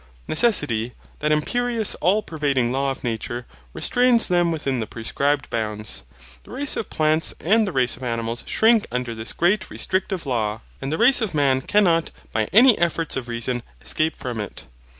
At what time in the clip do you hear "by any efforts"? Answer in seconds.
12.31-13.15